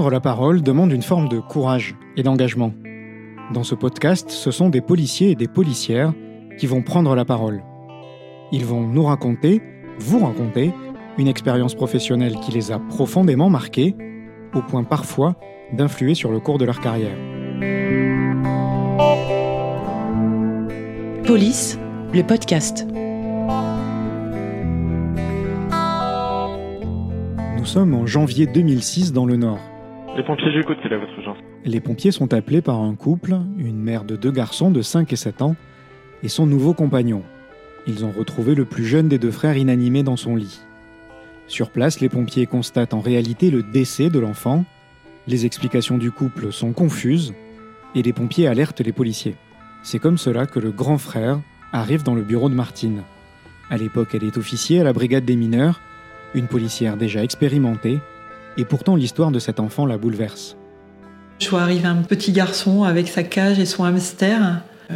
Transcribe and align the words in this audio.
Prendre 0.00 0.12
la 0.12 0.20
parole 0.20 0.62
demande 0.62 0.92
une 0.92 1.02
forme 1.02 1.28
de 1.28 1.40
courage 1.40 1.94
et 2.16 2.22
d'engagement. 2.22 2.72
Dans 3.52 3.64
ce 3.64 3.74
podcast, 3.74 4.30
ce 4.30 4.50
sont 4.50 4.70
des 4.70 4.80
policiers 4.80 5.32
et 5.32 5.34
des 5.34 5.46
policières 5.46 6.14
qui 6.58 6.66
vont 6.66 6.80
prendre 6.80 7.14
la 7.14 7.26
parole. 7.26 7.62
Ils 8.50 8.64
vont 8.64 8.80
nous 8.80 9.02
raconter, 9.02 9.60
vous 9.98 10.24
raconter, 10.24 10.72
une 11.18 11.28
expérience 11.28 11.74
professionnelle 11.74 12.36
qui 12.36 12.50
les 12.50 12.72
a 12.72 12.78
profondément 12.78 13.50
marqués, 13.50 13.94
au 14.54 14.62
point 14.62 14.84
parfois 14.84 15.36
d'influer 15.74 16.14
sur 16.14 16.32
le 16.32 16.40
cours 16.40 16.56
de 16.56 16.64
leur 16.64 16.80
carrière. 16.80 17.18
Police, 21.26 21.78
le 22.14 22.22
podcast. 22.22 22.86
Nous 27.58 27.66
sommes 27.66 27.92
en 27.92 28.06
janvier 28.06 28.46
2006 28.46 29.12
dans 29.12 29.26
le 29.26 29.36
Nord. 29.36 29.60
Les 30.16 30.24
pompiers, 30.24 30.52
j'écoute, 30.52 30.78
votre 30.82 31.36
Les 31.64 31.80
pompiers 31.80 32.10
sont 32.10 32.34
appelés 32.34 32.62
par 32.62 32.80
un 32.80 32.96
couple, 32.96 33.38
une 33.58 33.80
mère 33.80 34.04
de 34.04 34.16
deux 34.16 34.32
garçons 34.32 34.72
de 34.72 34.82
5 34.82 35.12
et 35.12 35.16
7 35.16 35.40
ans, 35.40 35.54
et 36.24 36.28
son 36.28 36.46
nouveau 36.46 36.74
compagnon. 36.74 37.22
Ils 37.86 38.04
ont 38.04 38.10
retrouvé 38.10 38.56
le 38.56 38.64
plus 38.64 38.84
jeune 38.84 39.08
des 39.08 39.18
deux 39.18 39.30
frères 39.30 39.56
inanimé 39.56 40.02
dans 40.02 40.16
son 40.16 40.34
lit. 40.34 40.60
Sur 41.46 41.70
place, 41.70 42.00
les 42.00 42.08
pompiers 42.08 42.46
constatent 42.46 42.92
en 42.92 43.00
réalité 43.00 43.50
le 43.50 43.62
décès 43.62 44.10
de 44.10 44.18
l'enfant. 44.18 44.64
Les 45.28 45.46
explications 45.46 45.96
du 45.96 46.10
couple 46.10 46.52
sont 46.52 46.72
confuses 46.72 47.32
et 47.94 48.02
les 48.02 48.12
pompiers 48.12 48.48
alertent 48.48 48.80
les 48.80 48.92
policiers. 48.92 49.36
C'est 49.84 50.00
comme 50.00 50.18
cela 50.18 50.46
que 50.46 50.58
le 50.58 50.72
grand 50.72 50.98
frère 50.98 51.40
arrive 51.72 52.02
dans 52.02 52.16
le 52.16 52.22
bureau 52.22 52.48
de 52.48 52.54
Martine. 52.54 53.04
À 53.70 53.76
l'époque, 53.76 54.14
elle 54.14 54.24
est 54.24 54.38
officier 54.38 54.80
à 54.80 54.84
la 54.84 54.92
brigade 54.92 55.24
des 55.24 55.36
mineurs, 55.36 55.80
une 56.34 56.48
policière 56.48 56.96
déjà 56.96 57.22
expérimentée, 57.22 58.00
et 58.60 58.64
pourtant 58.66 58.94
l'histoire 58.94 59.30
de 59.30 59.38
cet 59.38 59.58
enfant 59.58 59.86
la 59.86 59.96
bouleverse. 59.96 60.56
Je 61.38 61.48
vois 61.48 61.62
arriver 61.62 61.88
un 61.88 62.02
petit 62.02 62.32
garçon 62.32 62.84
avec 62.84 63.08
sa 63.08 63.22
cage 63.22 63.58
et 63.58 63.64
son 63.64 63.84
hamster, 63.84 64.60
euh, 64.90 64.94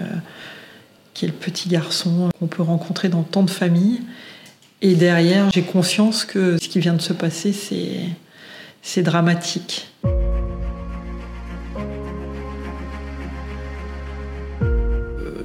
qui 1.15 1.25
est 1.25 1.29
le 1.29 1.35
petit 1.35 1.71
garçon 1.71 2.29
qu'on 2.39 2.47
peut 2.47 2.63
rencontrer 2.63 3.09
dans 3.09 3.23
tant 3.23 3.43
de 3.43 3.51
familles. 3.51 4.03
Et 4.83 4.95
derrière, 4.95 5.51
j'ai 5.51 5.63
conscience 5.63 6.27
que 6.27 6.59
ce 6.63 6.69
qui 6.69 6.79
vient 6.79 6.93
de 6.93 7.01
se 7.01 7.15
passer, 7.15 7.55
c'est, 7.55 8.01
c'est 8.83 9.03
dramatique. 9.03 9.89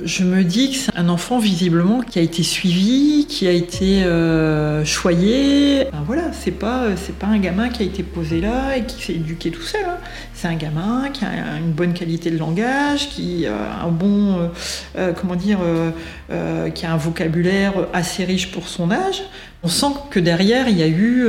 Je 0.04 0.24
me 0.24 0.44
dis 0.44 0.72
que 0.72 0.78
c'est 0.78 0.96
un 0.96 1.10
enfant 1.10 1.40
visiblement 1.40 2.02
qui 2.02 2.20
a 2.20 2.22
été 2.22 2.44
suivi, 2.44 3.26
qui 3.28 3.48
a 3.48 3.52
été 3.52 4.04
euh, 4.04 4.86
choyé. 4.86 5.88
Voilà, 6.06 6.32
c'est 6.34 6.52
pas 6.52 6.96
c'est 6.96 7.16
pas 7.16 7.28
un 7.28 7.40
gamin 7.40 7.70
qui 7.70 7.84
a 7.84 7.86
été 7.86 8.04
posé 8.04 8.42
là 8.42 8.78
et 8.78 8.84
qui 8.84 9.04
s'est 9.04 9.14
éduqué 9.14 9.52
tout 9.52 9.62
seul. 9.62 9.84
Hein. 9.86 9.98
C'est 10.34 10.48
un 10.48 10.56
gamin 10.56 11.10
qui 11.10 11.26
a 11.26 11.58
une 11.58 11.72
bonne 11.72 11.94
qualité 11.94 12.32
de 12.32 12.38
langage, 12.38 13.10
qui 13.10 13.46
a 13.46 13.84
un 13.84 13.90
bon 13.90 14.38
euh, 14.38 14.48
euh, 14.98 15.14
comment 15.14 15.36
dire, 15.36 15.60
qui 16.74 16.86
a 16.86 16.94
un 16.94 16.98
vocabulaire 16.98 17.74
assez 17.94 18.24
riche 18.24 18.52
pour 18.52 18.68
son 18.68 18.92
âge. 18.92 19.24
On 19.64 19.68
sent 19.68 19.94
que 20.10 20.20
derrière 20.20 20.70
il 20.70 20.78
y 20.78 20.84
a 20.84 20.88
eu 20.88 21.28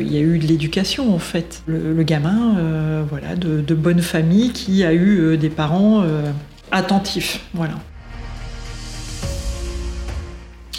il 0.00 0.12
y 0.12 0.16
a 0.16 0.20
eu 0.20 0.38
de 0.38 0.46
l'éducation 0.46 1.14
en 1.14 1.18
fait. 1.18 1.62
Le, 1.66 2.02
gamin, 2.02 3.04
voilà, 3.08 3.34
de, 3.34 3.60
de 3.60 3.74
bonne 3.74 4.00
famille 4.00 4.52
qui 4.52 4.84
a 4.84 4.94
eu 4.94 5.36
des 5.36 5.50
parents 5.50 6.04
attentifs, 6.70 7.40
voilà. 7.54 7.74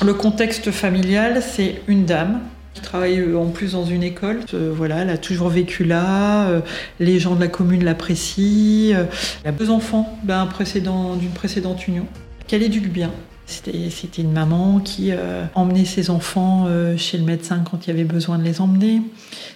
Le 0.06 0.14
contexte 0.14 0.70
familial, 0.70 1.42
c'est 1.42 1.82
une 1.88 2.06
dame 2.06 2.42
qui 2.76 2.82
travaille 2.82 3.20
euh, 3.20 3.36
en 3.36 3.48
plus 3.48 3.72
dans 3.72 3.86
une 3.86 4.04
école. 4.04 4.42
Euh, 4.54 4.72
voilà, 4.76 4.98
elle 4.98 5.10
a 5.10 5.18
toujours 5.18 5.50
vécu 5.50 5.84
là. 5.84 6.48
Euh, 6.50 6.62
les 7.00 7.20
gens 7.20 7.34
de 7.34 7.40
la 7.40 7.48
commune 7.48 7.84
l'apprécient. 7.84 8.96
Elle 9.44 9.50
a 9.50 9.52
deux 9.52 9.72
enfants 9.72 10.20
d'une 10.24 11.32
précédente 11.32 11.88
union 11.88 12.06
qu'elle 12.48 12.62
éduque 12.62 12.92
bien. 12.92 13.12
C'était 13.48 14.22
une 14.22 14.34
maman 14.34 14.80
qui 14.80 15.12
emmenait 15.56 15.86
ses 15.86 16.10
enfants 16.10 16.68
chez 16.98 17.18
le 17.18 17.24
médecin 17.24 17.64
quand 17.70 17.88
il 17.88 17.92
y 17.92 17.94
avait 17.94 18.04
besoin 18.04 18.38
de 18.38 18.44
les 18.44 18.60
emmener. 18.60 19.02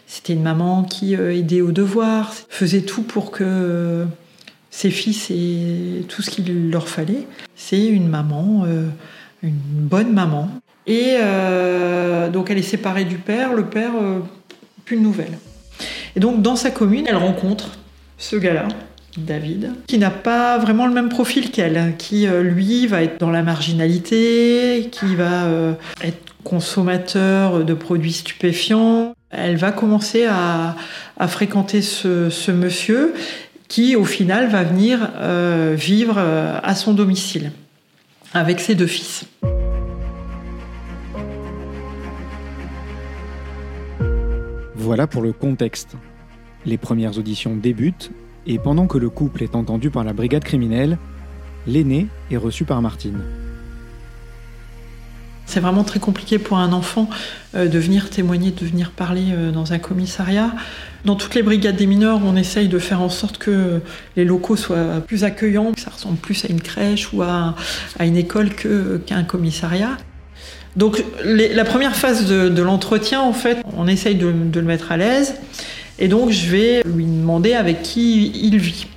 C'était 0.08 0.32
une 0.32 0.42
maman 0.42 0.84
qui 0.84 1.14
aidait 1.14 1.60
aux 1.60 1.74
devoirs, 1.74 2.34
faisait 2.48 2.84
tout 2.84 3.04
pour 3.04 3.32
que 3.32 4.06
ses 4.70 4.92
fils 4.92 5.30
aient 5.30 6.04
tout 6.08 6.22
ce 6.22 6.30
qu'il 6.30 6.72
leur 6.72 6.88
fallait. 6.88 7.28
C'est 7.58 7.86
une 7.86 8.08
maman 8.08 8.66
une 9.44 9.54
bonne 9.54 10.14
maman. 10.14 10.50
Et 10.88 11.18
euh, 11.20 12.30
donc 12.30 12.50
elle 12.50 12.58
est 12.58 12.64
séparée 12.64 13.06
du 13.06 13.18
père, 13.18 13.54
le 13.54 13.66
père, 13.66 13.92
euh, 14.02 14.20
plus 14.86 14.98
de 14.98 15.02
nouvelles. 15.02 15.38
Et 16.16 16.20
donc 16.20 16.42
dans 16.42 16.56
sa 16.56 16.72
commune, 16.72 17.06
elle 17.08 17.18
rencontre 17.18 17.78
ce 18.18 18.36
gars-là, 18.36 18.68
David, 19.18 19.72
qui 19.88 19.98
n'a 19.98 20.10
pas 20.10 20.58
vraiment 20.58 20.88
le 20.88 20.94
même 20.94 21.10
profil 21.10 21.52
qu'elle, 21.52 21.96
qui 21.98 22.28
euh, 22.28 22.42
lui 22.42 22.88
va 22.88 23.04
être 23.04 23.20
dans 23.20 23.32
la 23.32 23.44
marginalité, 23.44 24.90
qui 24.92 25.16
va 25.16 25.46
être 26.04 26.34
consommateur 26.44 27.64
de 27.64 27.74
produits 27.74 28.14
stupéfiants. 28.14 29.14
Elle 29.30 29.58
va 29.58 29.72
commencer 29.72 30.26
à, 30.26 30.76
fréquenter 31.28 31.82
ce, 31.82 32.52
monsieur 32.52 33.14
qui 33.68 33.96
au 33.96 34.04
final 34.04 34.50
va 34.50 34.64
venir 34.64 35.10
vivre 35.78 36.20
à 36.20 36.76
son 36.76 36.94
domicile 36.94 37.52
avec 38.34 38.60
ses 38.60 38.76
deux 38.76 38.88
fils. 38.88 39.26
Voilà 44.76 45.08
pour 45.08 45.22
le 45.22 45.34
contexte. 45.34 45.96
Les 46.66 46.78
premières 46.78 47.18
auditions 47.18 47.56
débutent 47.56 48.12
et 48.48 48.58
pendant 48.58 48.88
que 48.88 48.98
le 48.98 49.10
couple 49.10 49.44
est 49.44 49.56
entendu 49.56 49.90
par 49.90 50.04
la 50.04 50.14
brigade 50.14 50.44
criminelle, 50.44 50.98
l'aîné 51.68 52.08
est 52.32 52.38
reçu 52.38 52.66
par 52.66 52.82
Martine. 52.82 53.22
C'est 55.52 55.60
vraiment 55.60 55.84
très 55.84 56.00
compliqué 56.00 56.40
pour 56.40 56.60
un 56.60 56.72
enfant 56.72 57.10
euh, 57.56 57.68
de 57.68 57.78
venir 57.78 58.10
témoigner, 58.10 58.52
de 58.52 58.66
venir 58.66 58.92
parler 58.92 59.34
euh, 59.34 59.52
dans 59.52 59.74
un 59.74 59.80
commissariat. 59.80 60.54
Dans 61.04 61.16
toutes 61.16 61.36
les 61.36 61.44
brigades 61.44 61.76
des 61.76 61.88
mineurs, 61.88 62.22
on 62.26 62.38
essaye 62.38 62.70
de 62.70 62.80
faire 62.80 63.02
en 63.02 63.10
sorte 63.10 63.38
que 63.38 63.82
les 64.16 64.24
locaux 64.24 64.56
soient 64.56 65.02
plus 65.06 65.26
accueillants, 65.26 65.74
que 65.74 65.82
ça 65.82 65.90
ressemble 65.90 66.16
plus 66.16 66.46
à 66.46 66.48
une 66.48 66.62
crèche 66.62 67.12
ou 67.12 67.22
à, 67.22 67.56
une 68.00 68.16
école 68.16 68.52
qu'à 68.56 69.16
un 69.16 69.24
commissariat. 69.24 69.98
Donc 70.78 71.04
la 71.26 71.66
première 71.66 71.98
phase 71.98 72.30
de, 72.30 72.62
l'entretien, 72.62 73.20
en 73.20 73.34
fait, 73.34 73.58
on 73.76 73.88
essaye 73.88 74.16
de, 74.16 74.28
le 74.28 74.62
mettre 74.62 74.94
à 74.94 74.96
l'aise. 74.96 75.36
Et 76.00 76.08
donc 76.08 76.32
je 76.32 76.50
vais 76.50 76.82
lui 76.86 77.04
demander 77.04 77.56
avec 77.56 77.82
qui 77.82 78.32
il 78.42 78.58
vit. 78.58 78.88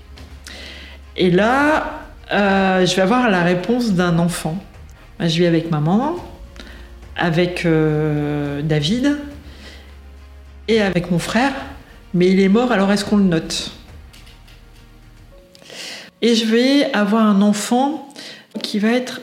Et 1.16 1.32
là, 1.32 2.04
euh, 2.30 2.86
je 2.86 2.94
vais 2.94 3.02
avoir 3.02 3.28
la 3.28 3.42
réponse 3.42 3.90
d'un 3.90 4.20
enfant. 4.20 4.56
Je 5.18 5.26
vis 5.38 5.46
avec 5.46 5.72
maman, 5.72 6.16
avec 7.16 7.64
euh, 7.64 8.62
David 8.62 9.18
et 10.68 10.80
avec 10.80 11.10
mon 11.10 11.18
frère, 11.18 11.52
mais 12.12 12.28
il 12.30 12.40
est 12.40 12.48
mort, 12.48 12.72
alors 12.72 12.90
est-ce 12.92 13.04
qu'on 13.04 13.16
le 13.16 13.24
note? 13.24 13.72
Et 16.22 16.34
je 16.34 16.46
vais 16.46 16.92
avoir 16.92 17.22
un 17.26 17.42
enfant 17.42 18.08
qui 18.62 18.78
va 18.78 18.88
être 18.92 19.20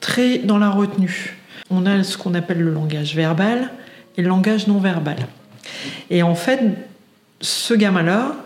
très 0.00 0.38
dans 0.38 0.58
la 0.58 0.70
retenue. 0.70 1.36
On 1.70 1.86
a 1.86 2.02
ce 2.02 2.16
qu'on 2.16 2.34
appelle 2.34 2.60
le 2.60 2.72
langage 2.72 3.14
verbal 3.14 3.70
et 4.16 4.22
le 4.22 4.28
langage 4.28 4.66
non 4.66 4.78
verbal. 4.78 5.18
Et 6.10 6.22
en 6.22 6.34
fait, 6.34 6.60
ce 7.40 7.74
gamin-là, 7.74 8.36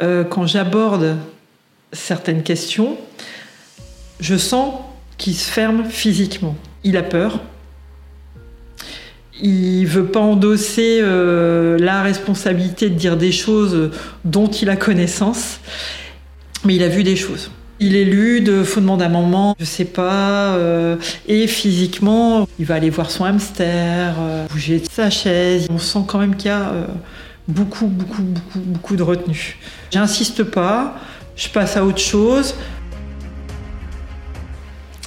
euh, 0.00 0.24
quand 0.24 0.46
j'aborde 0.46 1.16
certaines 1.92 2.42
questions, 2.42 2.96
je 4.20 4.36
sens 4.36 4.74
qu'il 5.18 5.34
se 5.34 5.50
ferme 5.50 5.84
physiquement 5.84 6.56
il 6.84 6.96
a 6.96 7.02
peur. 7.02 7.40
Il 9.40 9.86
veut 9.86 10.04
pas 10.04 10.20
endosser 10.20 11.00
euh, 11.02 11.78
la 11.78 12.02
responsabilité 12.02 12.90
de 12.90 12.94
dire 12.94 13.16
des 13.16 13.32
choses 13.32 13.90
dont 14.24 14.46
il 14.46 14.68
a 14.68 14.76
connaissance, 14.76 15.60
mais 16.64 16.76
il 16.76 16.82
a 16.82 16.88
vu 16.88 17.02
des 17.02 17.16
choses. 17.16 17.50
Il 17.80 17.96
est 17.96 18.04
lu 18.04 18.42
de 18.42 18.62
faut 18.62 18.80
demander 18.80 19.04
un 19.04 19.08
moment, 19.08 19.56
je 19.58 19.64
sais 19.64 19.86
pas, 19.86 20.54
euh, 20.54 20.96
et 21.26 21.48
physiquement, 21.48 22.46
il 22.60 22.66
va 22.66 22.76
aller 22.76 22.90
voir 22.90 23.10
son 23.10 23.24
hamster, 23.24 24.14
euh, 24.20 24.46
bouger 24.46 24.80
sa 24.88 25.10
chaise. 25.10 25.66
On 25.70 25.78
sent 25.78 26.04
quand 26.06 26.18
même 26.18 26.36
qu'il 26.36 26.50
y 26.50 26.54
a 26.54 26.72
beaucoup, 27.48 27.86
beaucoup, 27.86 28.22
beaucoup, 28.22 28.60
beaucoup 28.60 28.96
de 28.96 29.02
retenue. 29.02 29.56
J'insiste 29.90 30.44
pas, 30.44 30.96
je 31.34 31.48
passe 31.48 31.76
à 31.76 31.84
autre 31.84 31.98
chose. 31.98 32.54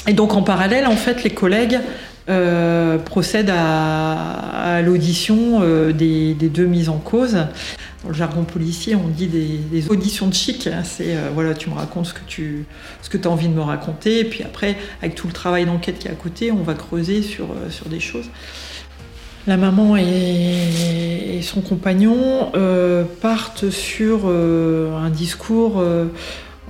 Et 0.08 0.14
donc 0.14 0.34
en 0.36 0.44
parallèle, 0.44 0.88
en 0.88 0.96
fait, 0.96 1.24
les 1.24 1.32
collègues 1.32 1.80
euh, 2.28 2.98
procèdent 2.98 3.54
à, 3.54 4.82
l'audition 4.84 5.60
euh, 5.62 5.94
des, 5.94 6.34
deux 6.34 6.66
mises 6.66 6.90
en 6.90 6.98
cause. 6.98 7.34
Dans 8.04 8.10
le 8.10 8.14
jargon 8.14 8.44
policier, 8.44 8.96
on 8.96 9.08
dit 9.08 9.28
des, 9.28 9.90
auditions 9.90 10.28
de 10.28 10.34
chic. 10.34 10.70
C'est 10.84 11.16
euh, 11.16 11.30
voilà, 11.34 11.54
tu 11.54 11.70
me 11.70 11.76
racontes 11.76 12.08
ce 12.08 12.14
que 12.14 12.26
tu 12.28 12.66
ce 13.02 13.10
que 13.10 13.18
as 13.18 13.30
envie 13.30 13.48
de 13.48 13.54
me 13.54 13.62
raconter, 13.62 14.20
et 14.20 14.24
puis 14.26 14.44
après, 14.44 14.76
avec 15.02 15.16
tout 15.16 15.28
le 15.28 15.34
travail 15.34 15.66
d'enquête 15.66 16.00
qui 16.00 16.08
est 16.08 16.12
à 16.12 16.16
côté, 16.16 16.52
on 16.52 16.64
va 16.64 16.74
creuser 16.74 17.22
sur, 17.22 17.48
sur 17.70 17.88
des 17.90 18.00
choses. 18.00 18.26
La 19.46 19.58
maman 19.58 19.96
et, 19.96 21.42
son 21.44 21.62
compagnon 21.62 22.52
partent 23.22 23.70
sur 23.70 24.28
un 24.28 25.10
discours 25.12 25.84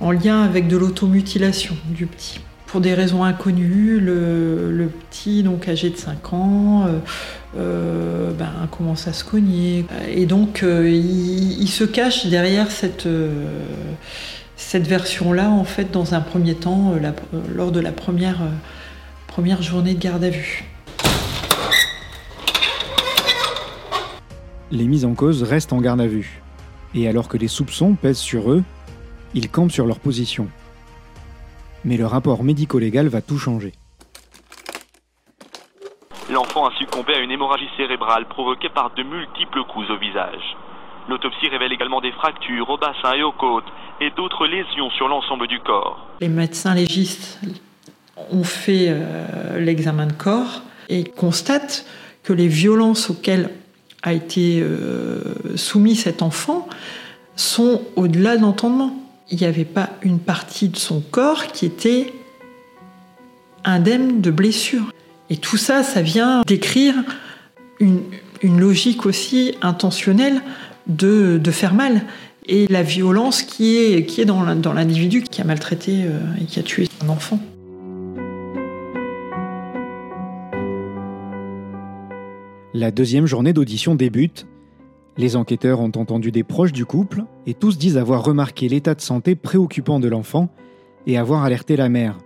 en 0.00 0.10
lien 0.10 0.42
avec 0.42 0.68
de 0.68 0.76
l'automutilation 0.76 1.76
du 1.86 2.04
petit. 2.04 2.40
Pour 2.66 2.80
des 2.80 2.94
raisons 2.94 3.22
inconnues, 3.24 4.00
le, 4.00 4.90
petit, 5.10 5.42
donc 5.42 5.68
âgé 5.68 5.90
de 5.90 5.96
5 5.96 6.32
ans, 6.32 6.86
ben, 7.54 8.68
commence 8.70 9.06
à 9.06 9.12
se 9.12 9.24
cogner. 9.24 9.86
Et 10.08 10.26
donc, 10.26 10.62
il, 10.62 11.68
se 11.68 11.84
cache 11.84 12.26
derrière 12.26 12.70
cette, 12.70 13.08
cette 14.56 14.86
version-là, 14.86 15.48
en 15.48 15.64
fait, 15.64 15.92
dans 15.92 16.14
un 16.14 16.20
premier 16.20 16.54
temps, 16.54 16.94
lors 17.54 17.70
de 17.70 17.80
la 17.80 17.92
première, 17.92 18.40
première 19.28 19.62
journée 19.62 19.94
de 19.94 20.00
garde 20.00 20.24
à 20.24 20.30
vue. 20.30 20.64
les 24.70 24.86
mis 24.86 25.04
en 25.04 25.14
cause 25.14 25.42
restent 25.42 25.72
en 25.72 25.80
garde 25.80 26.00
à 26.00 26.06
vue. 26.06 26.42
Et 26.94 27.08
alors 27.08 27.28
que 27.28 27.36
les 27.36 27.48
soupçons 27.48 27.94
pèsent 27.94 28.18
sur 28.18 28.50
eux, 28.50 28.64
ils 29.34 29.48
campent 29.48 29.72
sur 29.72 29.86
leur 29.86 29.98
position. 29.98 30.48
Mais 31.86 31.96
le 31.96 32.04
rapport 32.04 32.42
médico-légal 32.42 33.06
va 33.06 33.22
tout 33.22 33.38
changer. 33.38 33.72
L'enfant 36.28 36.66
a 36.66 36.74
succombé 36.74 37.14
à 37.14 37.20
une 37.20 37.30
hémorragie 37.30 37.68
cérébrale 37.76 38.26
provoquée 38.26 38.68
par 38.68 38.92
de 38.96 39.04
multiples 39.04 39.62
coups 39.72 39.88
au 39.88 39.96
visage. 39.96 40.56
L'autopsie 41.08 41.48
révèle 41.48 41.72
également 41.72 42.00
des 42.00 42.10
fractures 42.10 42.68
au 42.68 42.76
bassin 42.76 43.12
et 43.14 43.22
aux 43.22 43.30
côtes 43.30 43.72
et 44.00 44.10
d'autres 44.10 44.48
lésions 44.48 44.90
sur 44.90 45.06
l'ensemble 45.06 45.46
du 45.46 45.60
corps. 45.60 46.08
Les 46.20 46.28
médecins 46.28 46.74
légistes 46.74 47.40
ont 48.32 48.42
fait 48.42 48.88
euh, 48.88 49.60
l'examen 49.60 50.06
de 50.06 50.12
corps 50.12 50.62
et 50.88 51.04
constatent 51.04 51.86
que 52.24 52.32
les 52.32 52.48
violences 52.48 53.10
auxquelles 53.10 53.50
a 54.02 54.12
été 54.12 54.60
euh, 54.60 55.56
soumis 55.56 55.94
cet 55.94 56.20
enfant 56.22 56.66
sont 57.36 57.82
au-delà 57.94 58.36
d'entendement. 58.38 59.05
Il 59.28 59.38
n'y 59.38 59.44
avait 59.44 59.64
pas 59.64 59.90
une 60.02 60.20
partie 60.20 60.68
de 60.68 60.76
son 60.76 61.00
corps 61.00 61.48
qui 61.48 61.66
était 61.66 62.12
indemne 63.64 64.20
de 64.20 64.30
blessures. 64.30 64.92
Et 65.30 65.36
tout 65.36 65.56
ça, 65.56 65.82
ça 65.82 66.00
vient 66.00 66.42
décrire 66.46 66.94
une, 67.80 68.02
logique 68.42 69.06
aussi 69.06 69.54
intentionnelle 69.62 70.40
de, 70.86 71.40
faire 71.50 71.74
mal 71.74 72.02
et 72.46 72.66
la 72.68 72.84
violence 72.84 73.42
qui 73.42 73.76
est, 73.76 74.24
dans 74.24 74.72
l'individu 74.72 75.22
qui 75.22 75.40
a 75.40 75.44
maltraité 75.44 76.04
euh, 76.04 76.20
et 76.40 76.44
qui 76.44 76.60
a 76.60 76.62
tué 76.62 76.88
un 77.04 77.08
enfant. 77.08 77.40
La 82.72 82.92
deuxième 82.92 83.26
journée 83.26 83.52
d'audition 83.52 83.96
débute. 83.96 84.46
Les 85.18 85.36
enquêteurs 85.36 85.80
ont 85.80 85.92
entendu 85.96 86.30
des 86.30 86.44
proches 86.44 86.72
du 86.72 86.84
couple 86.84 87.24
et 87.46 87.54
tous 87.54 87.78
disent 87.78 87.96
avoir 87.96 88.22
remarqué 88.22 88.68
l'état 88.68 88.94
de 88.94 89.00
santé 89.00 89.34
préoccupant 89.34 89.98
de 89.98 90.08
l'enfant 90.08 90.50
et 91.06 91.16
avoir 91.16 91.42
alerté 91.42 91.76
la 91.76 91.88
mère. 91.88 92.18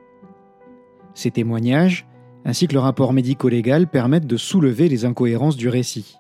Ces 1.15 1.31
témoignages, 1.31 2.07
ainsi 2.45 2.67
que 2.67 2.75
le 2.75 2.81
rapport 2.81 3.13
médico-légal, 3.13 3.87
permettent 3.87 4.27
de 4.27 4.37
soulever 4.37 4.89
les 4.89 5.05
incohérences 5.05 5.57
du 5.57 5.69
récit. 5.69 6.17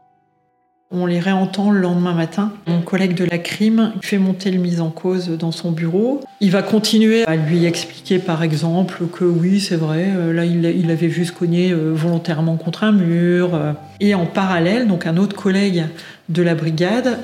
On 0.93 1.07
les 1.07 1.21
réentend 1.21 1.71
le 1.71 1.79
lendemain 1.79 2.15
matin. 2.15 2.53
Mon 2.67 2.83
collègue 2.83 3.15
de 3.15 3.25
la 3.25 3.39
crime 3.39 3.93
fait 4.03 4.19
monter 4.19 4.51
le 4.51 4.59
mise 4.59 4.81
en 4.81 4.91
cause 4.91 5.29
dans 5.29 5.53
son 5.53 5.71
bureau. 5.71 6.21
Il 6.41 6.51
va 6.51 6.63
continuer 6.63 7.25
à 7.27 7.37
lui 7.37 7.65
expliquer 7.65 8.19
par 8.19 8.43
exemple 8.43 9.05
que 9.07 9.25
oui, 9.25 9.61
c'est 9.61 9.77
vrai, 9.77 10.09
euh, 10.09 10.33
là 10.33 10.45
il, 10.45 10.91
avait 10.91 11.07
vu 11.07 11.25
se 11.25 11.31
cogner 11.31 11.71
euh, 11.71 11.93
volontairement 11.95 12.57
contre 12.57 12.83
un 12.83 12.91
mur. 12.91 13.55
Euh. 13.55 13.73
Et 14.01 14.17
en 14.17 14.27
parallèle, 14.27 14.89
donc 14.89 15.07
un 15.07 15.17
autre 15.17 15.37
collègue 15.37 15.85
de 16.29 16.43
la 16.43 16.57
brigade 16.57 17.19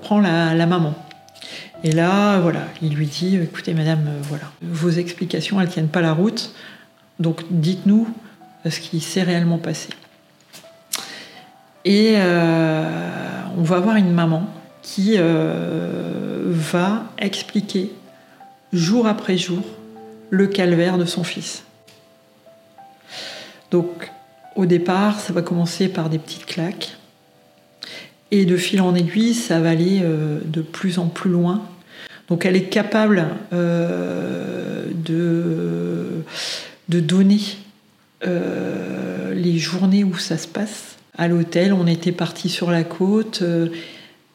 prend 0.00 0.20
la, 0.20 0.54
la, 0.54 0.64
maman. 0.64 0.94
Et 1.82 1.92
là, 1.92 2.40
voilà, 2.40 2.60
il 2.80 2.94
lui 2.94 3.06
dit 3.06 3.36
écoutez 3.36 3.74
madame, 3.74 4.00
voilà, 4.22 4.44
vos 4.62 4.88
explications 4.88 5.60
elles 5.60 5.68
tiennent 5.68 5.88
pas 5.88 6.00
la 6.00 6.14
route. 6.14 6.54
Donc 7.20 7.42
dites-nous 7.50 8.08
ce 8.64 8.80
qui 8.80 9.00
s'est 9.00 9.24
réellement 9.24 9.58
passé. 9.58 9.90
Et 11.84 12.14
euh, 12.16 13.42
on 13.58 13.62
va 13.62 13.76
avoir 13.76 13.96
une 13.96 14.12
maman 14.12 14.48
qui 14.82 15.16
euh, 15.18 16.42
va 16.46 17.04
expliquer 17.18 17.92
jour 18.72 19.06
après 19.06 19.36
jour 19.36 19.62
le 20.30 20.46
calvaire 20.46 20.96
de 20.96 21.04
son 21.04 21.24
fils. 21.24 21.64
Donc 23.70 24.10
au 24.56 24.64
départ, 24.64 25.20
ça 25.20 25.34
va 25.34 25.42
commencer 25.42 25.88
par 25.88 26.08
des 26.08 26.18
petites 26.18 26.46
claques. 26.46 26.96
Et 28.30 28.46
de 28.46 28.56
fil 28.56 28.80
en 28.80 28.94
aiguille, 28.94 29.34
ça 29.34 29.60
va 29.60 29.68
aller 29.70 30.00
euh, 30.02 30.38
de 30.44 30.62
plus 30.62 30.98
en 30.98 31.08
plus 31.08 31.30
loin. 31.30 31.62
Donc 32.28 32.46
elle 32.46 32.56
est 32.56 32.70
capable 32.70 33.26
de, 33.52 34.86
de 36.88 37.00
donner 37.00 37.40
les 38.22 39.58
journées 39.58 40.04
où 40.04 40.16
ça 40.16 40.38
se 40.38 40.48
passe 40.48 40.96
à 41.16 41.28
l'hôtel. 41.28 41.72
On 41.72 41.86
était 41.86 42.12
parti 42.12 42.48
sur 42.48 42.70
la 42.70 42.84
côte. 42.84 43.40
Euh, 43.42 43.68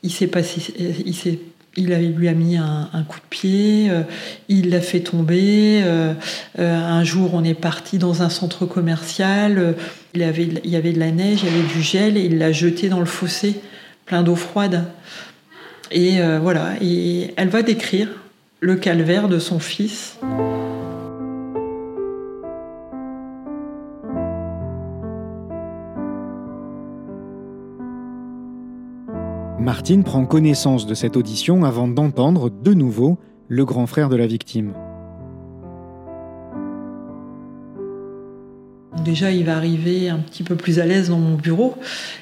il 0.03 0.11
s'est 0.11 0.27
passé, 0.27 0.73
il 1.05 1.13
s'est 1.13 1.39
il 1.77 2.15
lui 2.15 2.27
a 2.27 2.33
mis 2.33 2.57
un, 2.57 3.05
coup 3.07 3.19
de 3.19 3.25
pied, 3.29 3.89
euh, 3.89 4.01
il 4.49 4.69
l'a 4.69 4.81
fait 4.81 4.99
tomber. 4.99 5.81
Euh, 5.83 6.13
un 6.57 7.03
jour, 7.03 7.31
on 7.33 7.43
est 7.43 7.53
parti 7.53 7.97
dans 7.97 8.21
un 8.21 8.29
centre 8.29 8.65
commercial, 8.65 9.75
il, 10.13 10.23
avait, 10.23 10.49
il 10.63 10.69
y 10.69 10.75
avait 10.75 10.91
de 10.91 10.99
la 10.99 11.11
neige, 11.11 11.41
il 11.43 11.49
y 11.49 11.53
avait 11.53 11.73
du 11.73 11.81
gel, 11.81 12.17
et 12.17 12.25
il 12.25 12.37
l'a 12.37 12.51
jeté 12.51 12.89
dans 12.89 12.99
le 12.99 13.05
fossé, 13.05 13.61
plein 14.05 14.23
d'eau 14.23 14.35
froide. 14.35 14.85
Et 15.91 16.19
voilà, 16.41 16.73
et 16.81 17.33
elle 17.37 17.49
va 17.49 17.61
décrire 17.61 18.09
le 18.59 18.75
calvaire 18.75 19.29
de 19.29 19.39
son 19.39 19.59
fils. 19.59 20.17
Martine 29.59 30.05
prend 30.05 30.25
connaissance 30.25 30.87
de 30.87 30.93
cette 30.93 31.17
audition 31.17 31.65
avant 31.65 31.89
d'entendre 31.89 32.49
de 32.49 32.73
nouveau 32.73 33.19
le 33.49 33.65
grand 33.65 33.87
frère 33.87 34.07
de 34.07 34.15
la 34.15 34.25
victime. 34.25 34.73
Déjà, 39.03 39.31
il 39.31 39.43
va 39.43 39.57
arriver 39.57 40.07
un 40.07 40.19
petit 40.19 40.43
peu 40.43 40.55
plus 40.55 40.79
à 40.79 40.85
l'aise 40.85 41.09
dans 41.09 41.19
mon 41.19 41.35
bureau. 41.35 41.75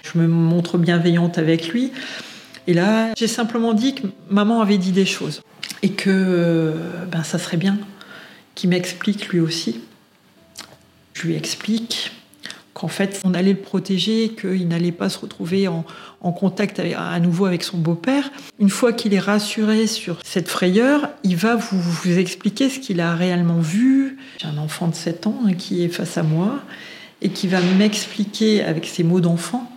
Je 0.03 0.17
me 0.17 0.27
montre 0.27 0.79
bienveillante 0.79 1.37
avec 1.37 1.69
lui. 1.69 1.91
Et 2.65 2.73
là, 2.73 3.13
j'ai 3.15 3.27
simplement 3.27 3.75
dit 3.75 3.93
que 3.93 4.07
maman 4.31 4.59
avait 4.61 4.79
dit 4.79 4.91
des 4.91 5.05
choses. 5.05 5.41
Et 5.83 5.91
que 5.91 6.73
ben, 7.11 7.23
ça 7.23 7.37
serait 7.37 7.57
bien 7.57 7.77
qu'il 8.55 8.71
m'explique 8.71 9.29
lui 9.29 9.39
aussi. 9.39 9.81
Je 11.13 11.27
lui 11.27 11.35
explique 11.35 12.11
qu'en 12.77 12.87
fait, 12.87 13.21
on 13.23 13.33
allait 13.33 13.53
le 13.53 13.59
protéger, 13.59 14.35
qu'il 14.39 14.67
n'allait 14.67 14.91
pas 14.91 15.09
se 15.09 15.17
retrouver 15.17 15.67
en, 15.67 15.83
contact 16.21 16.79
à 16.79 17.19
nouveau 17.19 17.45
avec 17.45 17.63
son 17.63 17.77
beau-père. 17.77 18.29
Une 18.59 18.69
fois 18.69 18.93
qu'il 18.93 19.13
est 19.15 19.19
rassuré 19.19 19.87
sur 19.87 20.19
cette 20.23 20.47
frayeur, 20.47 21.09
il 21.23 21.37
va 21.37 21.55
vous, 21.55 22.19
expliquer 22.19 22.69
ce 22.69 22.79
qu'il 22.79 23.01
a 23.01 23.15
réellement 23.15 23.59
vu. 23.59 24.17
J'ai 24.37 24.47
un 24.47 24.57
enfant 24.57 24.89
de 24.89 24.93
7 24.93 25.25
ans 25.25 25.39
hein, 25.45 25.53
qui 25.53 25.83
est 25.83 25.87
face 25.87 26.17
à 26.17 26.23
moi 26.23 26.59
et 27.23 27.29
qui 27.29 27.47
va 27.47 27.61
m'expliquer 27.79 28.63
avec 28.63 28.85
ses 28.85 29.03
mots 29.03 29.21
d'enfant 29.21 29.71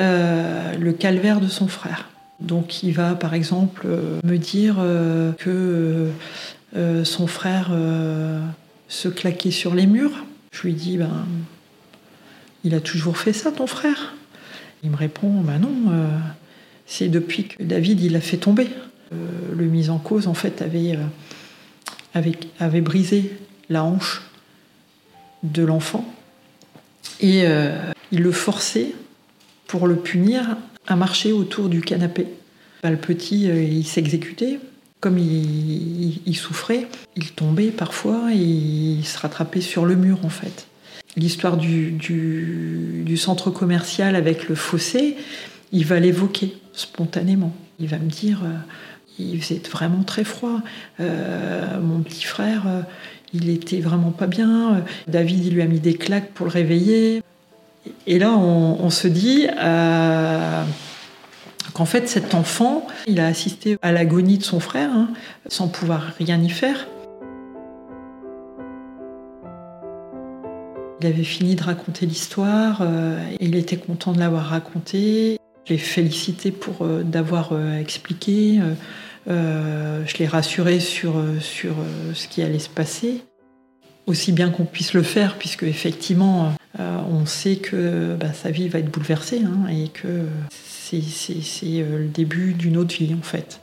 euh, 0.00 0.74
le 0.78 0.92
calvaire 0.92 1.40
de 1.40 1.48
son 1.48 1.68
frère. 1.68 2.08
Donc 2.38 2.82
il 2.82 2.92
va 2.92 3.14
par 3.16 3.34
exemple 3.34 3.82
euh, 3.84 4.18
me 4.24 4.38
dire 4.38 4.76
euh, 4.78 5.32
que 5.32 6.08
son 7.04 7.26
frère 7.26 7.72
se 8.88 9.08
claquait 9.08 9.50
sur 9.50 9.74
les 9.74 9.86
murs. 9.86 10.24
Je 10.52 10.62
lui 10.62 10.72
dis, 10.72 10.96
ben, 10.96 11.26
il 12.64 12.74
a 12.74 12.80
toujours 12.80 13.16
fait 13.16 13.32
ça, 13.32 13.52
ton 13.52 13.66
frère? 13.66 14.14
Il 14.82 14.90
me 14.90 14.96
répond 14.96 15.40
Bah 15.42 15.58
non, 15.58 15.92
euh, 15.92 16.08
c'est 16.86 17.08
depuis 17.08 17.44
que 17.44 17.62
David 17.62 18.00
il 18.00 18.16
a 18.16 18.20
fait 18.20 18.38
tomber. 18.38 18.68
Euh, 19.12 19.16
le 19.56 19.64
mise 19.66 19.90
en 19.90 19.98
cause, 19.98 20.26
en 20.26 20.34
fait, 20.34 20.62
avait, 20.62 20.96
euh, 22.16 22.80
brisé 22.80 23.36
la 23.68 23.84
hanche 23.84 24.22
de 25.42 25.64
l'enfant 25.64 26.06
et 27.20 27.44
il 28.12 28.22
le 28.22 28.32
forçait, 28.32 28.94
pour 29.66 29.86
le 29.86 29.96
punir, 29.96 30.56
à 30.86 30.96
marcher 30.96 31.32
autour 31.32 31.68
du 31.68 31.82
canapé. 31.82 32.26
Bah, 32.82 32.90
le 32.90 32.96
petit, 32.96 33.44
il 33.44 33.86
s'exécutait. 33.86 34.58
Comme 35.00 35.18
il, 35.18 36.20
il, 36.26 36.36
souffrait, 36.36 36.88
il 37.16 37.30
tombait 37.32 37.70
parfois 37.70 38.32
et 38.32 38.38
il 38.38 39.04
se 39.04 39.18
rattrapait 39.18 39.60
sur 39.60 39.84
le 39.84 39.96
mur, 39.96 40.24
en 40.24 40.30
fait 40.30 40.66
l'histoire 41.16 41.56
du, 41.56 43.16
centre 43.16 43.50
commercial 43.50 44.16
avec 44.16 44.48
le 44.48 44.54
fossé, 44.54 45.16
il 45.72 45.84
va 45.84 46.00
l'évoquer 46.00 46.56
spontanément. 46.72 47.52
Il 47.78 47.88
va 47.88 47.98
me 47.98 48.08
dire, 48.08 48.40
euh, 48.44 48.54
il 49.18 49.42
faisait 49.42 49.60
vraiment 49.70 50.02
très 50.02 50.24
froid. 50.24 50.60
Euh, 51.00 51.80
mon 51.80 52.00
petit 52.00 52.24
frère, 52.24 52.62
euh, 52.66 52.82
il 53.32 53.48
était 53.50 53.80
vraiment 53.80 54.10
pas 54.10 54.26
bien. 54.26 54.84
David, 55.08 55.44
il 55.44 55.54
lui 55.54 55.62
a 55.62 55.66
mis 55.66 55.80
des 55.80 55.94
claques 55.94 56.30
pour 56.32 56.46
le 56.46 56.52
réveiller. 56.52 57.22
Et 58.06 58.18
là, 58.18 58.32
on, 58.32 58.90
se 58.90 59.08
dit 59.08 59.46
qu'en 61.72 61.84
fait, 61.84 62.08
cet 62.08 62.34
enfant, 62.34 62.86
il 63.06 63.20
a 63.20 63.26
assisté 63.26 63.78
à 63.82 63.92
l'agonie 63.92 64.36
de 64.38 64.42
son 64.42 64.60
frère 64.60 64.90
hein, 64.92 65.08
sans 65.46 65.68
pouvoir 65.68 66.12
rien 66.18 66.40
y 66.42 66.50
faire. 66.50 66.86
Il 71.00 71.06
avait 71.06 71.24
fini 71.24 71.54
de 71.54 71.62
raconter 71.62 72.04
l'histoire 72.04 72.80
euh, 72.82 73.18
et 73.32 73.46
il 73.46 73.56
était 73.56 73.78
content 73.78 74.12
de 74.12 74.18
l'avoir 74.18 74.44
raconté. 74.44 75.38
Je 75.64 75.72
l'ai 75.72 75.78
félicité 75.78 76.50
pour 76.50 76.82
euh, 76.82 77.02
d'avoir 77.02 77.52
euh, 77.52 77.78
expliqué. 77.78 78.60
je 79.26 80.18
l'ai 80.18 80.26
rassuré 80.26 80.78
sur, 80.78 81.14
sur 81.40 81.72
ce 82.14 82.28
qui 82.28 82.42
allait 82.42 82.58
se 82.58 82.68
passer. 82.68 83.22
Aussi 84.06 84.32
bien 84.32 84.50
qu'on 84.50 84.64
puisse 84.64 84.92
le 84.92 85.02
faire, 85.02 85.38
puisque 85.38 85.62
effectivement, 85.62 86.52
on 86.78 87.26
sait 87.26 87.56
que 87.56 88.16
bah, 88.16 88.32
sa 88.32 88.50
vie 88.50 88.68
va 88.68 88.80
être 88.80 88.90
bouleversée 88.90 89.42
hein, 89.44 89.68
et 89.68 89.88
que 89.88 90.24
c'est 90.50 91.00
le 91.00 92.08
début 92.08 92.54
d'une 92.54 92.76
autre 92.76 92.96
vie 92.96 93.14
en 93.14 93.22
fait. 93.22 93.60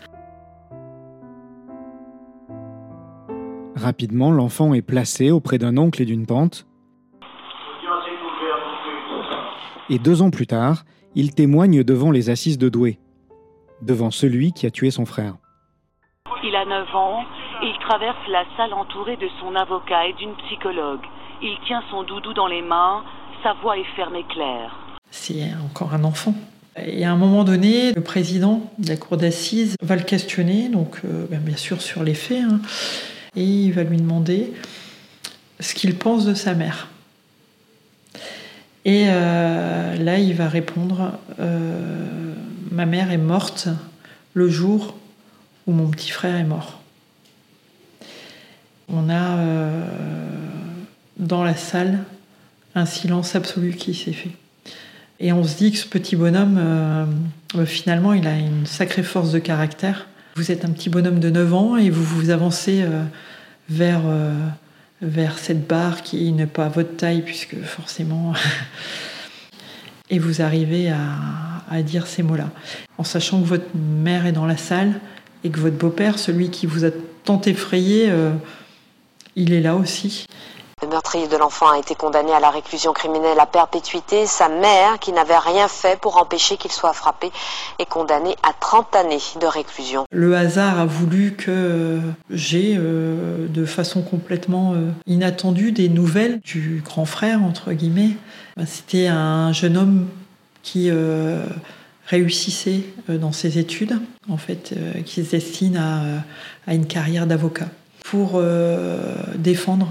Rapidement, 3.75 4.31
l'enfant 4.31 4.73
est 4.73 4.81
placé 4.81 5.31
auprès 5.31 5.57
d'un 5.57 5.77
oncle 5.77 6.01
et 6.01 6.05
d'une 6.05 6.25
tante 6.25 6.65
Et 9.89 9.99
deux 9.99 10.21
ans 10.21 10.31
plus 10.31 10.47
tard, 10.47 10.83
il 11.15 11.33
témoigne 11.33 11.83
devant 11.83 12.11
les 12.11 12.29
assises 12.29 12.57
de 12.57 12.67
Douai, 12.67 12.99
devant 13.81 14.11
celui 14.11 14.51
qui 14.51 14.65
a 14.65 14.71
tué 14.71 14.91
son 14.91 15.05
frère. 15.05 15.35
Il 16.43 16.53
a 16.55 16.65
9 16.65 16.95
ans 16.95 17.23
et 17.63 17.67
il 17.67 17.77
traverse 17.79 18.17
la 18.29 18.43
salle 18.57 18.73
entouré 18.73 19.15
de 19.15 19.29
son 19.39 19.55
avocat 19.55 20.07
et 20.07 20.13
d'une 20.13 20.35
psychologue. 20.45 20.99
Il 21.41 21.57
tient 21.65 21.81
son 21.89 22.03
doudou 22.03 22.33
dans 22.33 22.47
les 22.47 22.61
mains, 22.61 23.03
sa 23.43 23.53
voix 23.53 23.77
est 23.77 23.95
ferme 23.95 24.15
et 24.15 24.25
claire. 24.25 24.77
C'est 25.09 25.53
encore 25.63 25.93
un 25.93 26.03
enfant. 26.03 26.35
Et 26.75 27.05
à 27.05 27.11
un 27.11 27.15
moment 27.15 27.45
donné, 27.45 27.93
le 27.93 28.01
président 28.01 28.69
de 28.77 28.89
la 28.89 28.97
cour 28.97 29.15
d'assises 29.15 29.77
va 29.81 29.95
le 29.95 30.03
questionner, 30.03 30.67
donc 30.67 30.99
euh, 31.05 31.25
ben, 31.29 31.39
bien 31.39 31.55
sûr 31.55 31.81
sur 31.81 32.03
les 32.03 32.13
faits, 32.13 32.43
hein, 32.43 32.59
et 33.35 33.43
il 33.43 33.71
va 33.71 33.83
lui 33.83 33.97
demander 33.97 34.53
ce 35.61 35.73
qu'il 35.73 35.97
pense 35.97 36.25
de 36.25 36.33
sa 36.33 36.55
mère. 36.55 36.89
Et 38.87 39.07
euh, 39.09 39.97
là, 39.97 40.17
il 40.17 40.33
va 40.33 40.47
répondre 40.47 41.19
euh, 41.41 42.33
Ma 42.71 42.85
mère 42.85 43.11
est 43.11 43.17
morte 43.17 43.67
le 44.33 44.47
jour 44.47 44.97
où 45.67 45.73
mon 45.73 45.89
petit 45.89 46.09
frère 46.09 46.37
est 46.37 46.45
mort. 46.45 46.79
On 48.87 49.09
a 49.09 49.37
euh, 49.39 49.85
dans 51.17 51.43
la 51.43 51.57
salle 51.57 51.99
un 52.75 52.85
silence 52.85 53.35
absolu 53.35 53.73
qui 53.73 53.93
s'est 53.93 54.13
fait. 54.13 54.31
Et 55.19 55.33
on 55.33 55.43
se 55.43 55.57
dit 55.57 55.73
que 55.73 55.79
ce 55.79 55.87
petit 55.87 56.15
bonhomme, 56.15 56.61
finalement, 57.65 58.13
il 58.13 58.25
a 58.27 58.37
une 58.37 58.67
sacrée 58.67 59.03
force 59.03 59.31
de 59.31 59.39
caractère. 59.39 60.07
Vous 60.35 60.51
êtes 60.51 60.63
un 60.63 60.69
petit 60.69 60.89
bonhomme 60.89 61.19
de 61.19 61.31
9 61.31 61.53
ans 61.55 61.75
et 61.75 61.89
vous 61.89 62.03
vous 62.03 62.29
avancez 62.29 62.85
vers 63.67 64.01
vers 65.01 65.37
cette 65.37 65.67
barre 65.67 66.01
qui 66.01 66.31
n'est 66.31 66.47
pas 66.47 66.69
votre 66.69 66.95
taille, 66.95 67.21
puisque 67.21 67.59
forcément. 67.61 68.33
et 70.09 70.19
vous 70.19 70.41
arrivez 70.41 70.89
à, 70.89 71.81
dire 71.83 72.07
ces 72.07 72.23
mots-là. 72.23 72.49
En 72.97 73.03
sachant 73.03 73.41
que 73.41 73.45
votre 73.45 73.75
mère 73.75 74.25
est 74.25 74.31
dans 74.31 74.45
la 74.45 74.57
salle 74.57 74.99
et 75.43 75.49
que 75.49 75.59
votre 75.59 75.77
beau-père, 75.77 76.17
celui 76.17 76.49
qui 76.49 76.65
vous 76.65 76.85
a 76.85 76.89
tant 77.23 77.41
effrayé, 77.41 78.09
euh, 78.09 78.31
il 79.35 79.53
est 79.53 79.61
là 79.61 79.75
aussi. 79.75 80.25
Le 80.83 80.89
meurtrier 80.89 81.27
de 81.27 81.35
l'enfant 81.35 81.71
a 81.71 81.79
été 81.79 81.95
condamné 81.95 82.31
à 82.31 82.39
la 82.39 82.51
réclusion 82.51 82.93
criminelle 82.93 83.39
à 83.39 83.47
perpétuité. 83.47 84.27
Sa 84.27 84.47
mère, 84.47 84.99
qui 84.99 85.11
n'avait 85.11 85.39
rien 85.39 85.67
fait 85.67 85.99
pour 85.99 86.17
empêcher 86.17 86.55
qu'il 86.57 86.71
soit 86.71 86.93
frappé, 86.93 87.31
est 87.79 87.89
condamnée 87.89 88.35
à 88.43 88.53
30 88.53 88.95
années 88.95 89.17
de 89.41 89.47
réclusion. 89.47 90.05
Le 90.11 90.35
hasard 90.35 90.79
a 90.79 90.85
voulu 90.85 91.33
que 91.33 91.99
j'ai, 92.29 92.75
euh, 92.77 93.47
de 93.47 93.65
façon 93.65 94.03
complètement 94.03 94.73
euh, 94.75 94.91
inattendue, 95.07 95.71
des 95.71 95.89
nouvelles 95.89 96.39
du 96.41 96.83
grand 96.85 97.05
frère, 97.05 97.41
entre 97.41 97.73
guillemets. 97.73 98.15
Bah, 98.55 98.67
c'était 98.67 99.07
un 99.07 99.53
jeune 99.53 99.77
homme 99.77 100.07
qui 100.61 100.91
euh, 100.91 101.43
réussissait 102.05 102.83
dans 103.09 103.31
ses 103.31 103.57
études, 103.57 103.99
en 104.29 104.37
fait, 104.37 104.75
qui 105.05 105.25
se 105.25 105.31
destine 105.31 105.77
à 106.67 106.73
une 106.75 106.85
carrière 106.85 107.25
d'avocat 107.25 107.65
pour 108.03 108.39
défendre 109.35 109.87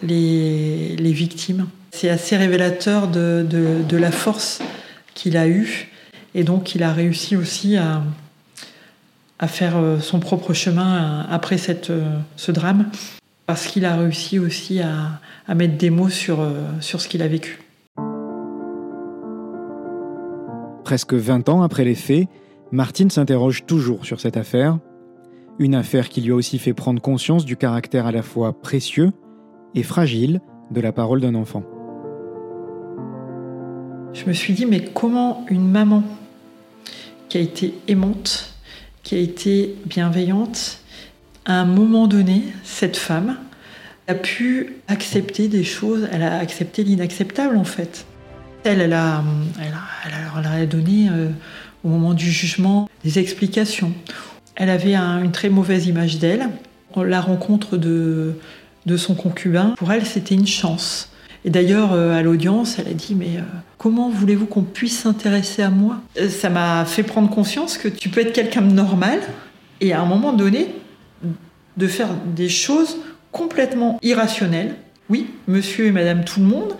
les, 0.00 1.12
victimes. 1.12 1.66
C'est 1.90 2.08
assez 2.08 2.36
révélateur 2.36 3.08
de, 3.08 3.96
la 3.96 4.10
force 4.10 4.60
qu'il 5.14 5.36
a 5.36 5.48
eue 5.48 5.88
et 6.34 6.44
donc 6.44 6.74
il 6.74 6.82
a 6.82 6.92
réussi 6.92 7.36
aussi 7.36 7.76
à, 7.76 8.02
faire 9.48 9.76
euh, 9.76 9.98
son 9.98 10.20
propre 10.20 10.54
chemin 10.54 11.26
après 11.28 11.56
euh, 11.90 12.18
ce 12.36 12.52
drame 12.52 12.88
parce 13.46 13.66
qu'il 13.66 13.84
a 13.84 13.96
réussi 13.96 14.38
aussi 14.38 14.80
à, 14.80 15.20
mettre 15.54 15.76
des 15.76 15.90
mots 15.90 16.08
sur, 16.08 16.40
euh, 16.40 16.62
sur 16.80 17.00
ce 17.00 17.08
qu'il 17.08 17.22
a 17.22 17.28
vécu. 17.28 17.58
Presque 20.84 21.14
20 21.14 21.48
ans 21.48 21.62
après 21.62 21.84
les 21.84 21.96
faits, 21.96 22.28
Martine 22.70 23.10
s'interroge 23.10 23.66
toujours 23.66 24.06
sur 24.06 24.20
cette 24.20 24.36
affaire, 24.36 24.78
une 25.58 25.74
affaire 25.74 26.08
qui 26.08 26.20
lui 26.20 26.30
a 26.30 26.34
aussi 26.34 26.58
fait 26.58 26.72
prendre 26.72 27.02
conscience 27.02 27.44
du 27.44 27.56
caractère 27.56 28.06
à 28.06 28.12
la 28.12 28.22
fois 28.22 28.58
précieux 28.58 29.12
et 29.74 29.82
fragile 29.82 30.40
de 30.70 30.80
la 30.80 30.92
parole 30.92 31.20
d'un 31.20 31.34
enfant. 31.34 31.62
Je 34.12 34.26
me 34.26 34.32
suis 34.32 34.52
dit, 34.52 34.66
mais 34.66 34.84
comment 34.84 35.44
une 35.48 35.68
maman 35.68 36.02
qui 37.28 37.38
a 37.38 37.40
été 37.40 37.74
aimante, 37.88 38.54
qui 39.02 39.14
a 39.14 39.18
été 39.18 39.74
bienveillante, 39.86 40.80
à 41.44 41.54
un 41.54 41.64
moment 41.64 42.06
donné, 42.06 42.42
cette 42.62 42.96
femme 42.96 43.36
a 44.06 44.14
pu 44.14 44.76
accepter 44.88 45.48
des 45.48 45.64
choses, 45.64 46.08
elle 46.12 46.22
a 46.22 46.38
accepté 46.38 46.84
l'inacceptable 46.84 47.56
en 47.56 47.64
fait. 47.64 48.04
Elle, 48.64 48.80
elle 48.80 48.92
a, 48.92 49.24
elle 49.60 50.46
a, 50.46 50.66
donné 50.66 51.08
euh, 51.10 51.30
au 51.82 51.88
moment 51.88 52.14
du 52.14 52.30
jugement 52.30 52.88
des 53.02 53.18
explications. 53.18 53.92
Elle 54.54 54.70
avait 54.70 54.94
une 54.94 55.32
très 55.32 55.48
mauvaise 55.48 55.86
image 55.86 56.18
d'elle. 56.18 56.48
La 56.94 57.20
rencontre 57.20 57.78
de, 57.78 58.34
de 58.86 58.96
son 58.96 59.14
concubin, 59.14 59.74
pour 59.76 59.92
elle, 59.92 60.06
c'était 60.06 60.34
une 60.34 60.46
chance. 60.46 61.12
Et 61.44 61.50
d'ailleurs, 61.50 61.92
euh, 61.92 62.16
à 62.16 62.22
l'audience, 62.22 62.78
elle 62.78 62.88
a 62.88 62.94
dit 62.94 63.14
Mais 63.14 63.36
euh, 63.36 63.42
comment 63.78 64.08
voulez-vous 64.08 64.46
qu'on 64.46 64.62
puisse 64.62 65.00
s'intéresser 65.00 65.62
à 65.62 65.70
moi? 65.70 66.00
Euh, 66.18 66.28
Ça 66.28 66.50
m'a 66.50 66.84
fait 66.84 67.02
prendre 67.02 67.30
conscience 67.30 67.78
que 67.78 67.88
tu 67.88 68.08
peux 68.08 68.20
être 68.20 68.32
quelqu'un 68.32 68.62
de 68.62 68.72
normal 68.72 69.20
et 69.80 69.92
à 69.92 70.00
un 70.00 70.06
moment 70.06 70.32
donné, 70.32 70.74
de 71.76 71.86
faire 71.86 72.08
des 72.36 72.48
choses 72.48 72.98
complètement 73.32 73.98
irrationnelles. 74.02 74.76
Oui, 75.08 75.26
monsieur 75.48 75.86
et 75.86 75.90
madame 75.90 76.24
tout 76.24 76.40
le 76.40 76.46
monde 76.46 76.76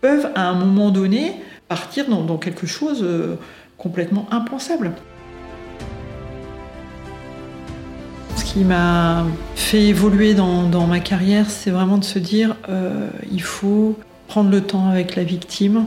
peuvent 0.00 0.30
à 0.34 0.48
un 0.48 0.54
moment 0.54 0.90
donné 0.90 1.34
partir 1.68 2.08
dans, 2.08 2.38
quelque 2.38 2.66
chose 2.66 3.06
complètement 3.76 4.26
impensable. 4.32 4.92
Qui 8.52 8.64
m'a 8.64 9.26
fait 9.54 9.82
évoluer 9.82 10.34
dans, 10.34 10.86
ma 10.88 10.98
carrière, 10.98 11.48
c'est 11.48 11.70
vraiment 11.70 11.98
de 11.98 12.04
se 12.04 12.18
dire 12.18 12.56
euh, 12.68 13.08
il 13.30 13.42
faut 13.42 13.96
prendre 14.26 14.50
le 14.50 14.60
temps 14.60 14.88
avec 14.88 15.14
la 15.14 15.22
victime, 15.22 15.86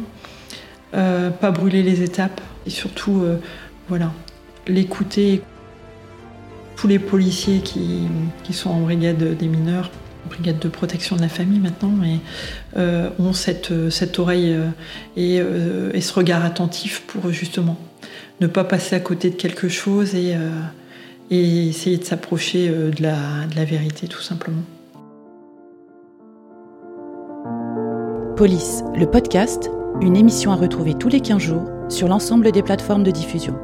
euh, 0.94 1.30
pas 1.30 1.52
brûler 1.52 1.84
les 1.84 2.04
étapes 2.04 2.40
et 2.66 2.70
surtout 2.70 3.20
euh, 3.22 3.38
voilà 3.90 4.14
l'écouter. 4.68 5.42
Tous 6.78 6.88
les 6.88 7.00
policiers 7.00 7.60
qui, 7.60 8.08
sont 8.52 8.70
en 8.70 8.80
brigade 8.80 9.38
des 9.38 9.48
mineurs, 9.48 9.92
brigade 10.28 10.60
de 10.60 10.68
protection 10.70 11.16
de 11.16 11.22
la 11.22 11.30
famille 11.30 11.60
maintenant, 11.60 11.92
mais, 11.92 12.20
ont 13.20 13.32
cette, 13.32 13.90
cette 13.90 14.20
oreille 14.20 14.58
et, 15.16 15.36
et, 15.36 16.02
ce 16.02 16.14
regard 16.14 16.44
attentif 16.44 17.04
pour 17.08 17.32
justement 17.32 17.78
ne 18.42 18.48
pas 18.48 18.64
passer 18.64 18.96
à 18.96 19.00
côté 19.00 19.30
de 19.30 19.36
quelque 19.36 19.70
chose 19.70 20.16
et 20.16 20.36
et 21.30 21.68
essayer 21.68 21.98
de 21.98 22.04
s'approcher 22.04 22.70
euh, 22.70 22.92
de 22.92 23.02
la, 23.02 23.46
de 23.50 23.56
la 23.56 23.66
vérité 23.66 24.08
tout 24.08 24.22
simplement. 24.22 24.64
Police, 28.36 28.84
le 28.96 29.06
podcast, 29.06 29.70
une 30.02 30.18
émission 30.18 30.52
à 30.52 30.56
retrouver 30.56 30.96
tous 30.96 31.10
les 31.10 31.22
15 31.22 31.42
jours 31.42 31.70
sur 31.88 32.08
l'ensemble 32.08 32.52
des 32.52 32.64
plateformes 32.64 33.04
de 33.04 33.12
diffusion. 33.12 33.56